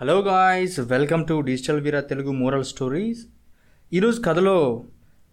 [0.00, 3.20] Hello guys welcome to digital Veera Telugu moral stories
[3.92, 4.82] ఈరోజు కథలో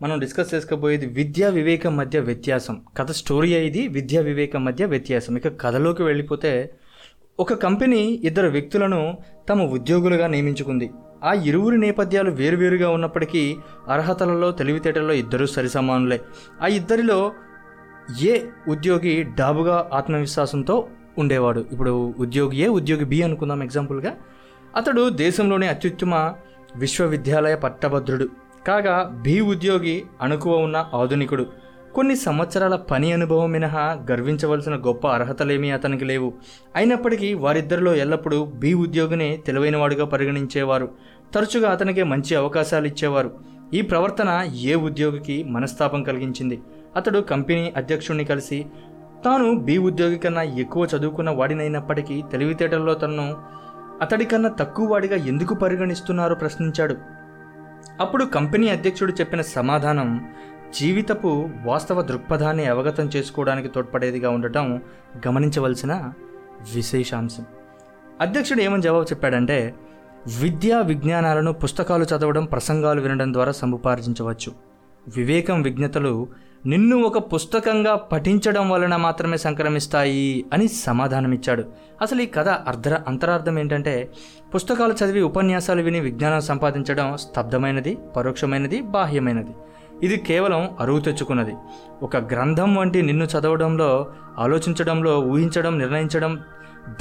[0.02, 2.76] మనం డిస్కస్ చేసుకోబోయేది విద్యా వివేకం మధ్య వ్యత్యాసం.
[2.98, 5.38] కథ స్టోరీ ఇది విద్యా వివేకం మధ్య వ్యత్యాసం.
[5.38, 6.74] ఇక కథలోకి వెళ్ళిపోతే
[7.40, 9.18] ఒక కంపెనీ ఇద్దరు వ్యక్తులను
[9.50, 10.90] తమ ఉద్యోగులుగా నియమించుకుంది.
[11.24, 13.58] ఆ ఇరువురి నేపథ్యాలు వేరువేరుగా ఉన్నప్పటికీ
[13.88, 16.22] అర్హతలలో తెలివితేటల్లో ఇద్దరూ సరిసమానులే.
[16.62, 17.20] ఆ ఇద్దరిలో
[18.22, 21.60] ఏ ఉద్యోగి డాబుగా ఆత్మవిశ్వాసంతో ఉండేవాడు?
[21.72, 24.14] ఇప్పుడు ఉద్యోగి ఏ ఉద్యోగి బి అనుకుందాం ఎగ్జాంపుల్గా
[24.76, 26.34] అతడు దేశంలోని అత్యుత్తమ
[26.76, 28.28] విశ్వవిద్యాలయ పట్టభద్రుడు.
[28.68, 31.46] కాగా బి ఉద్యోగి అణుకువ ఉన్న ఆధునికుడు.
[31.96, 36.34] కొన్ని సంవత్సరాల పని అనుభవం మినహా గర్వించవలసిన గొప్ప అర్హతలేమీ అతనికి లేవు.
[36.76, 40.90] అయినప్పటికీ వారిద్దరిలో ఎల్లప్పుడూ బి ఉద్యోగిని తెలివైనవాడుగా పరిగణించేవారు.
[41.36, 43.32] తరచుగా అతనికి మంచి అవకాశాలు ఇచ్చేవారు.
[43.74, 46.62] ఈ ప్రవర్తన ఏ ఉద్యోగికి మనస్తాపం కలిగించింది?
[46.96, 48.66] అతడు కంపెనీ అధ్యక్షుడిని కలిసి
[49.26, 53.54] తాను బి ఉద్యోగి కన్నా ఎక్కువ చదువుకున్న వాడినైనప్పటికీ తెలివితేటల్లో తనను
[54.02, 56.98] అతడి కన్నా తక్కువ వాడిగా ఎందుకు పరిగణిస్తున్నారో ప్రశ్నించాడు.
[58.00, 60.30] అప్పుడు కంపెనీ అధ్యక్షుడు చెప్పిన సమాధానం
[60.80, 64.82] జీవితపు వాస్తవ దృక్పథాన్ని అవగతం చేసుకోవడానికి తోడ్పడేదిగా ఉండటం
[65.28, 66.14] గమనించవలసిన
[66.76, 67.46] విశేషాంశం.
[68.22, 69.74] అధ్యక్షుడు ఏమని జవాబు చెప్పాడంటే
[70.42, 74.52] విద్యా విజ్ఞానాలను పుస్తకాలు చదవడం ప్రసంగాలు వినడం ద్వారా సముపార్జించవచ్చు.
[75.18, 76.28] వివేకం విజ్ఞతలు
[76.66, 81.64] నిన్ను ఒక పుస్తకంగా పఠించడం వలన మాత్రమే సంక్రమిస్తాయి అని సమాధానమిచ్చాడు.
[82.02, 84.12] అసలు ఈ కథ అర్ధ అంతరార్థం ఏంటంటే
[84.56, 89.52] పుస్తకాలు చదివి ఉపన్యాసాలు విని విజ్ఞానం సంపాదించడం స్తబ్దమైనది పరోక్షమైనది బాహ్యమైనది.
[90.04, 91.56] ఇది కేవలం అరువు తెచ్చుకున్నది.
[92.04, 96.40] ఒక గ్రంథం వంటి నిన్ను చదవడంలో ఆలోచించడంలో ఊహించడం నిర్ణయించడం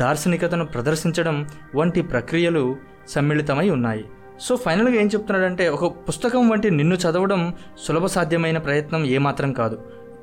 [0.00, 2.76] దార్శనికతను ప్రదర్శించడం వంటి ప్రక్రియలు
[3.08, 4.04] సమ్మిళితమై ఉన్నాయి.
[4.40, 9.78] సో ఫైనల్గా ఏం చెప్తున్నాడంటే ఒక పుస్తకం వంటి నిన్ను చదవడం సులభ సాధ్యమైన ప్రయత్నం ఏమాత్రం కాదు.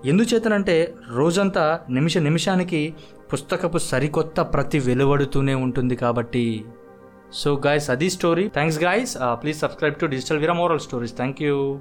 [0.06, 2.94] ఎందుచేతనంటే రోజంతా నిమిష నిమిషానికి
[3.34, 6.66] పుస్తకపు సరికొత్త ప్రతి వెలువడుతూనే ఉంటుంది కాబట్టి.
[7.34, 11.80] సో గాయస్ అది story thanks guys please subscribe to digital Veera moral stories thank you